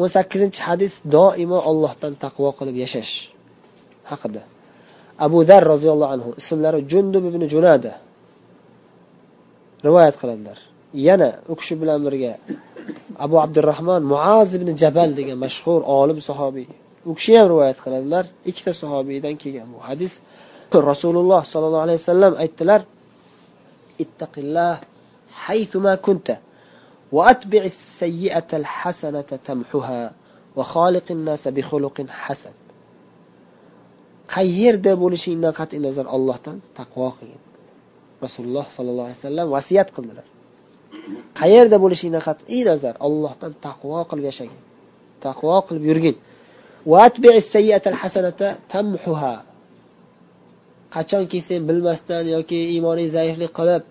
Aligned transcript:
o'n 0.00 0.08
sakkizinchi 0.16 0.60
hadis 0.68 0.94
doimo 1.16 1.58
ollohdan 1.70 2.12
taqvo 2.24 2.50
qilib 2.58 2.76
yashash 2.84 3.14
haqida. 4.10 4.42
Abu 5.26 5.38
dar 5.50 5.62
roziyallohu 5.72 6.12
anhu 6.16 6.30
ismlari 6.40 6.80
jundub 6.92 7.24
ibn 7.30 7.42
junada 7.52 7.92
rivoyat 9.86 10.16
qiladilar. 10.20 10.58
Yana 11.08 11.30
u 11.52 11.54
kishi 11.60 11.74
bilan 11.82 12.00
birga 12.06 12.32
abu 13.24 13.36
abdurahmon 13.44 14.02
muaz 14.12 14.48
ibn 14.58 14.68
jabal 14.82 15.10
degan 15.18 15.38
mashhur 15.44 15.80
olim 16.00 16.18
sahobiy 16.28 16.66
u 17.10 17.12
kishi 17.18 17.32
ham 17.38 17.46
rivoyat 17.52 17.78
qiladilar. 17.84 18.24
Ikkita 18.50 18.72
sahobiydan 18.82 19.34
kelgan 19.42 19.68
bu 19.74 19.78
hadis 19.88 20.12
rasululloh 20.90 21.40
sollallohu 21.52 21.84
alayhi 21.86 22.00
vasallam 22.02 22.32
aytdilar 22.42 22.80
ittaqillah 24.04 24.72
haythuma 25.46 25.92
kunta. 26.06 26.34
وأتبع 27.11 27.63
السيئة 27.63 28.49
الحسنة 28.53 29.29
تمحها 29.47 30.11
وخالق 30.55 31.07
الناس 31.11 31.47
بخلق 31.47 31.97
حسن 32.09 32.55
qayerda 34.35 34.91
bo'lishingdan 35.03 35.53
qat'iy 35.59 35.81
nazar 35.87 36.05
ollohdan 36.15 36.57
taqvo 36.79 37.07
qilgin 37.17 37.41
rasululloh 38.23 38.65
sollallohu 38.75 39.07
alayhi 39.07 39.19
vasallam 39.21 39.47
vasiyat 39.55 39.89
qildilar 39.95 40.25
qayerda 41.39 41.77
bo'lishingdan 41.83 42.23
qat'iy 42.29 42.61
nazar 42.71 42.93
ollohdan 43.07 43.51
taqvo 43.67 43.99
qilib 44.09 44.25
yashagin 44.31 44.61
taqvo 45.25 45.55
qilib 45.67 45.83
yurgin 45.89 46.15
qachonki 50.95 51.39
sen 51.47 51.61
bilmasdan 51.69 52.23
yoki 52.35 52.59
iymoning 52.73 53.09
zaiflik 53.17 53.51
qilib 53.59 53.83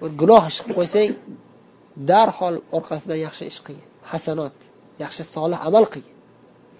bir 0.00 0.10
gunoh 0.20 0.42
ish 0.50 0.58
qilib 0.62 0.76
qo'ysang 0.80 1.08
darhol 2.11 2.55
orqasidan 2.77 3.19
yaxshi 3.25 3.43
ish 3.51 3.59
qilgin 3.65 3.87
hasanot 4.11 4.57
yaxshi 5.03 5.23
solih 5.35 5.59
amal 5.67 5.85
qilgin 5.93 6.15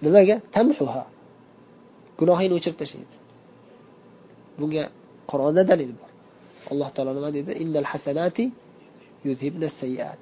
nimaga? 0.05 0.35
Tamhuha. 0.55 1.03
Gunohingni 2.19 2.55
o'chirib 2.59 2.77
tashlaydi. 2.81 3.15
Bunga 4.59 4.83
qur'onda 5.31 5.63
dalil 5.71 5.91
bor. 5.99 6.09
Alloh 6.71 6.89
taolo 6.95 7.11
nima 7.17 7.29
deydi 7.35 7.51
innal 7.63 7.87
hasanati 7.93 8.45
yuzhibna 9.27 9.67
sayyiat. 9.81 10.21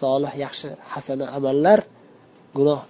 Solih 0.00 0.32
yaxshi 0.44 0.68
hasana 0.92 1.26
amallar 1.38 1.80
gunoh 2.58 2.82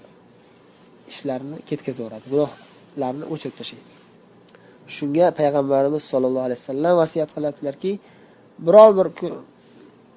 ishlarni 1.13 1.57
ketkazib 1.69 2.01
yuboradi 2.03 2.27
gunohlarni 2.35 3.25
o'chirib 3.33 3.57
tashlaydi. 3.61 3.93
Shunga 4.97 5.27
payg'ambarimiz 5.39 6.03
sollallohu 6.13 6.47
alayhi 6.49 6.61
vasallam 6.63 6.95
vasiyat 7.03 7.31
qilyaptilarki 7.37 7.93
biror 8.67 8.91
bir 8.99 9.09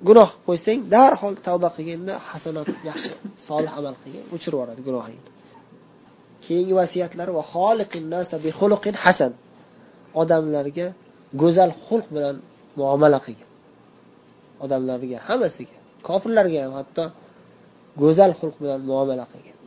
gunoh 0.07 0.29
qo'ysang 0.47 0.79
darhol 0.93 1.35
tavba 1.47 1.69
qilganda 1.77 2.13
hasanot 2.29 2.69
yaxshi 2.89 3.11
solih 3.47 3.71
amal 3.79 3.95
qilgin 4.01 4.23
o'chirib 4.33 4.55
yuboradi 4.55 4.81
gunohingni 4.87 5.29
keyingi 6.45 6.73
vasiyatlari 6.81 7.31
va 7.37 7.43
hasan. 9.05 9.31
Odamlarga 10.21 10.87
go'zal 11.41 11.71
xulq 11.85 12.07
bilan 12.15 12.35
muomala 12.79 13.19
qilgin. 13.25 13.49
Odamlarga 14.63 15.17
hammasiga 15.27 15.77
kofirlarga 16.07 16.59
ham 16.65 16.73
hatto 16.79 17.03
go'zal 18.01 18.31
xulq 18.39 18.55
bilan 18.63 18.79
muomala 18.89 19.25
qilgin. 19.31 19.57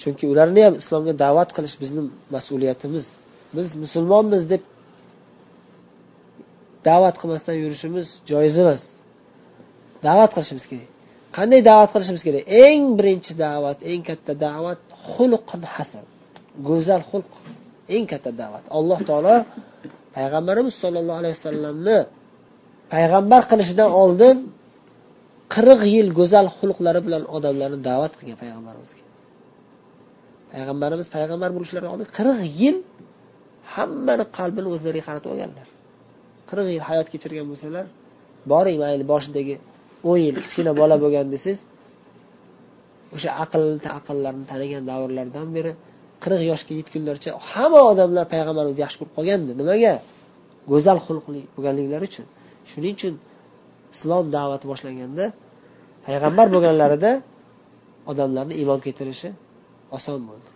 Chunki 0.00 0.24
ularni 0.32 0.60
ham 0.66 0.74
islomga 0.82 1.12
da'vat 1.24 1.50
qilish 1.56 1.76
bizni 1.82 2.02
mas'uliyatimiz. 2.34 3.06
Biz 3.56 3.68
musulmonmiz 3.84 4.42
deb 4.52 4.62
da'vat 6.88 7.16
qilmasdan 7.20 7.56
yurishimiz 7.62 8.06
joiz 8.30 8.56
emas 8.64 8.82
da'vat 10.06 10.30
qilishimiz 10.36 10.64
kerak. 10.70 10.88
Qanday 11.36 11.60
da'vat 11.70 11.90
qilishimiz 11.94 12.22
kerak? 12.26 12.42
Eng 12.64 12.82
birinchi 12.98 13.32
da'vat 13.44 13.78
eng 13.90 14.02
katta 14.08 14.32
da'vat 14.46 14.80
xulqin 15.12 15.62
hasan. 15.74 16.04
Go'zal 16.68 17.02
xulq. 17.10 17.32
Eng 17.94 18.04
katta 18.12 18.30
da'vat. 18.42 18.64
Alloh 18.78 18.98
taolo 19.08 19.36
payg'ambarimiz 20.16 20.74
sollallohu 20.82 21.18
alayhi 21.22 21.36
vasallamni 21.38 21.98
payg'ambar 22.94 23.42
qilishidan 23.50 23.90
oldin 24.02 24.36
qirq 25.54 25.80
yil 25.94 26.08
go'zal 26.18 26.46
xulqlari 26.58 27.00
bilan 27.06 27.22
odamlarni 27.36 27.78
da'vat 27.88 28.12
qilgan 28.18 28.38
payg'ambarimizga 28.42 29.02
payg'ambarimiz 30.52 31.06
payg'ambar 31.16 31.50
bo'lishlaridan 31.56 31.90
oldin 31.94 32.08
qirq 32.18 32.38
yil 32.60 32.76
hammani 33.74 34.24
qalbini 34.38 34.68
o'zlariga 34.74 35.04
qaratib 35.08 35.28
olganlar. 35.34 35.66
Qirq 36.48 36.66
yil 36.74 36.82
hayot 36.88 37.08
kechirgan 37.12 37.46
bo'lsalar 37.50 37.84
boring 38.52 38.76
mayli 38.82 39.04
boshidagi 39.12 39.54
o'n 40.08 40.18
yil 40.26 40.36
kichkina 40.44 40.72
bola 40.80 40.96
bo'lgan 41.02 41.26
desangiz 41.34 41.60
o'sha 43.14 43.30
aql 43.44 43.62
aqllarni 43.98 44.44
tanigan 44.52 44.82
davrlardan 44.90 45.48
beri 45.56 45.72
qirq 46.24 46.42
yoshga 46.50 46.72
yetgunlarcha 46.80 47.30
hamma 47.50 47.80
odamlar 47.92 48.24
payg'ambarimizni 48.32 48.82
yaxshi 48.84 48.98
ko'rib 49.00 49.14
qolgandi. 49.18 49.52
Nimaga? 49.60 49.94
Go'zal 50.70 50.98
xulqli 51.06 51.40
bo'lganliklari 51.54 52.04
uchun. 52.10 52.26
Shuning 52.70 52.94
uchun 52.98 53.14
islom 53.94 54.26
da'vati 54.36 54.64
boshlanganda 54.72 55.24
payg'ambar 56.06 56.46
bo'lganlarida 56.54 57.10
odamlarni 58.10 58.54
iymon 58.60 58.80
keltirishi 58.86 59.28
oson 59.96 60.20
bo'ldi. 60.28 60.50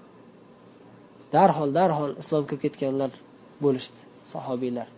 Darhol 1.34 1.70
darhol 1.78 2.10
islom 2.22 2.44
kirib 2.48 2.62
ketganlar 2.64 3.10
bo'lishdi 3.64 4.00
sahobiylar. 4.32 4.88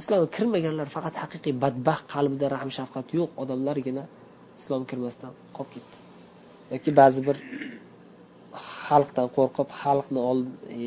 Islomga 0.00 0.28
kirmaganlar 0.36 0.88
faqat 0.96 1.14
haqiqiy 1.22 1.54
badbaxt 1.64 2.06
qalbida 2.14 2.46
rahm 2.54 2.70
shafqat 2.78 3.06
yo'q. 3.18 3.30
Odamlargina 3.42 4.04
islom 4.60 4.82
kirmasdan 4.90 5.32
qolib 5.56 5.70
ketdi. 5.74 5.96
Yoki 6.74 6.90
ba'zi 7.00 7.20
bir 7.28 7.36
xalqdan 8.86 9.26
qo'rqib 9.36 9.68
xalqni 9.82 10.20
e, 10.78 10.86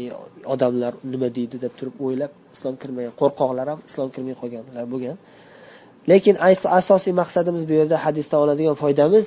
odamlar 0.53 0.93
nima 1.11 1.29
deydi 1.37 1.55
deb 1.65 1.73
turib 1.79 1.95
o'ylab 2.05 2.31
islom 2.55 2.75
kirmagan 2.81 3.13
qo'rqoqlar 3.21 3.67
ham 3.71 3.79
islom 3.89 4.09
kirmay 4.15 4.35
qolganlar 4.41 4.85
bo'lgan. 4.93 5.17
Lekin 6.11 6.35
asosiy 6.79 7.13
maqsadimiz 7.21 7.63
bu 7.69 7.73
yerda 7.79 7.97
hadisdan 8.05 8.39
oladigan 8.45 8.75
foydamiz 8.83 9.25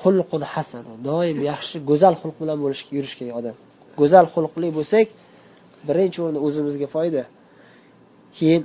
xulqun 0.00 0.42
hasan 0.54 0.84
doim 1.08 1.36
yaxshi 1.50 1.76
go'zal 1.90 2.14
xulq 2.20 2.36
bilan 2.42 2.58
bo'lish 2.64 2.82
yurishga 2.96 3.24
odam 3.40 3.56
go'zal 4.00 4.26
xulqli 4.34 4.68
bo'lsak 4.78 5.06
birinchi 5.88 6.18
o'rinda 6.24 6.40
o'zimizga 6.46 6.88
foyda. 6.96 7.22
Keyin 8.38 8.62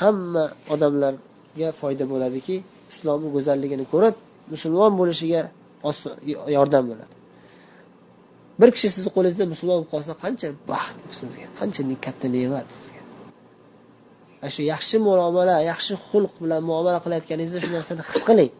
hamma 0.00 0.44
odamlarga 0.74 1.68
foyda 1.80 2.04
bo'ladiki 2.12 2.56
islomni 2.92 3.28
go'zalligini 3.36 3.84
ko'rib 3.92 4.14
musulmon 4.52 4.92
bo'lishiga 5.00 5.42
yordam 6.56 6.84
bo'ladi. 6.90 7.14
Bir 8.60 8.70
kishi 8.74 8.88
sizni 8.96 9.10
qo'lingizda 9.16 9.46
musulmon 9.52 9.76
bo'lib 9.78 9.90
qolsa 9.94 10.12
qancha 10.24 10.48
baxt 10.70 10.96
bu 11.08 11.12
sizga 11.20 11.46
qancha 11.58 11.82
katta 12.06 12.26
ne'mat 12.36 12.68
sizga. 12.76 13.00
Ana 14.42 14.50
shu 14.54 14.62
yaxshi 14.72 14.96
muomala 15.06 15.56
yaxshi 15.70 15.94
xulq 16.08 16.34
bilan 16.42 16.60
muomala 16.70 16.98
qilayotganingizda 17.04 17.60
shu 17.64 17.70
narsani 17.76 18.02
his 18.10 18.20
qiling. 18.28 18.52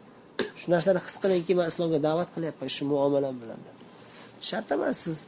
Shu 0.60 0.66
narsani 0.74 1.00
his 1.06 1.16
qilingki 1.22 1.52
man 1.58 1.66
islomga 1.72 1.98
da'vat 2.08 2.28
qilyapman 2.34 2.68
shu 2.76 2.82
muomalam 2.92 3.34
bilan. 3.42 3.60
Shart 4.48 4.68
emas 4.76 4.96
siz 5.04 5.18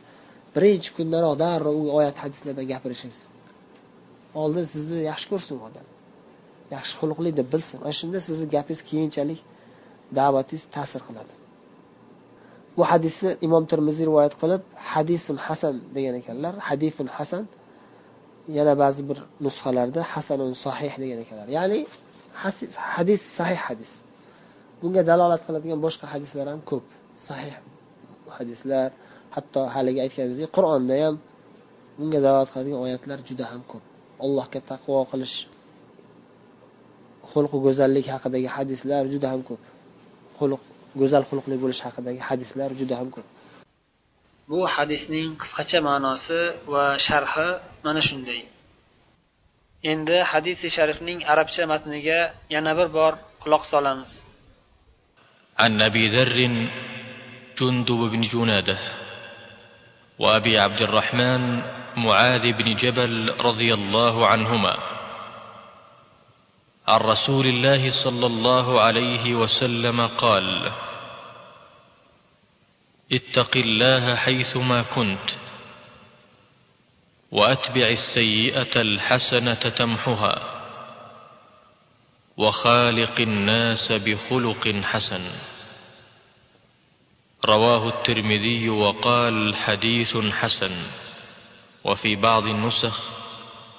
birinchi 0.55 0.91
kundanoq 0.97 1.35
darrov 1.45 1.77
u 1.83 1.85
oyat 1.99 2.17
hadislardan 2.23 2.67
gapirishingiz. 2.73 3.21
Oldin 4.43 4.65
sizni 4.75 5.01
yaxshi 5.11 5.27
ko'rsin 5.33 5.57
odam. 5.69 5.87
Yaxshi 6.75 6.95
xulqli 7.01 7.31
deb 7.39 7.49
bilsin. 7.55 7.79
Ana 7.85 7.95
shunda 8.01 8.19
sizni 8.29 8.47
gapingiz 8.55 8.81
keyinchalik 8.91 9.41
da'vatingiz 10.19 10.65
ta'sir 10.77 11.01
qiladi. 11.09 11.35
Bu 12.77 12.83
hadisni 12.93 13.31
imom 13.47 13.65
termiziy 13.73 14.05
rivoyat 14.11 14.35
qilib 14.43 14.63
hadisun 14.93 15.37
hasan 15.47 15.75
degan 15.97 16.15
ekanlar. 16.21 16.55
Hadisun 16.69 17.09
hasan 17.17 17.45
yana 18.59 18.75
ba'zi 18.83 19.03
bir 19.09 19.19
nusxalarda 19.45 20.01
hasanun 20.13 20.53
sahih 20.65 20.93
degan 21.03 21.19
ekanlar. 21.25 21.49
Ya'ni 21.57 21.79
hadis 22.97 23.23
sahih 23.39 23.61
hadis. 23.69 23.93
Bunga 24.81 25.03
dalolat 25.11 25.43
qiladigan 25.47 25.81
boshqa 25.87 26.07
hadislar 26.15 26.47
ham 26.53 26.61
ko'p. 26.71 26.87
Sahih 27.29 27.55
hadislar 28.39 28.89
hatto 29.35 29.61
haligi 29.75 30.01
aytganimizdek 30.07 30.51
qur'onda 30.57 30.95
ham 31.05 31.15
bunga 31.99 32.19
dalolat 32.27 32.49
qiladigan 32.53 32.81
oyatlar 32.87 33.19
juda 33.29 33.45
ham 33.53 33.63
ko'p. 33.73 33.85
allohga 34.26 34.60
taqvo 34.72 34.98
qilish 35.12 35.36
xulqi 37.32 37.58
go'zallik 37.66 38.06
haqidagi 38.14 38.50
hadislar 38.58 39.04
juda 39.14 39.28
ham 39.34 39.42
ko'p 39.50 39.64
xulq 40.38 40.62
go'zal 41.00 41.24
xulqli 41.30 41.56
bo'lish 41.64 41.82
haqidagi 41.88 42.22
hadislar 42.30 42.70
juda 42.80 42.96
ham 43.00 43.10
ko'p 43.16 43.28
bu 44.52 44.60
hadisning 44.76 45.30
qisqacha 45.42 45.80
ma'nosi 45.90 46.42
va 46.74 46.86
sharhi 47.08 47.50
mana 47.86 48.02
shunday 48.10 48.42
endi 49.92 50.18
hadisi 50.32 50.68
sharifning 50.78 51.20
arabcha 51.34 51.64
matniga 51.74 52.20
yana 52.56 52.72
bir 52.80 52.88
bor 52.98 53.14
quloq 53.44 53.64
solamiz 53.74 54.12
عن 55.64 55.82
أبي 55.82 56.04
ذر 56.16 56.38
جندب 57.60 58.02
بن 58.14 58.22
جناده 58.22 58.80
وأبي 60.20 60.60
عبد 60.60 60.82
الرحمن 60.82 61.62
معاذ 62.07 62.53
بن 62.53 62.77
جبل 62.77 63.35
رضي 63.41 63.75
الله 63.75 64.27
عنهما 64.27 64.75
عن 66.89 67.01
رسول 67.01 67.47
الله 67.47 68.05
صلى 68.05 68.27
الله 68.27 68.81
عليه 68.81 69.35
وسلم 69.35 70.07
قال 70.07 70.73
اتق 73.13 73.57
الله 73.57 74.15
حيثما 74.15 74.83
كنت 74.83 75.29
وأتبع 77.33 77.89
السيئة 77.89 78.81
الحسنة 78.81 79.55
تمحها 79.55 80.35
وخالق 82.37 83.21
الناس 83.21 83.93
بخلق 83.93 84.65
حسن. 84.83 85.25
رواه 87.45 87.89
الترمذي 87.89 88.69
وقال 88.69 89.57
حديث 89.57 90.17
حسن. 90.17 90.75
وفي 91.85 92.17
بعض 92.17 92.43
النسخ 92.47 93.09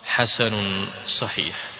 حسن 0.03 0.85
صحيح. 1.07 1.70